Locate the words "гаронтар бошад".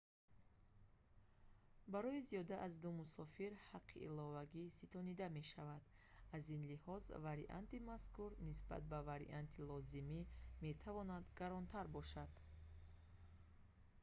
11.39-12.31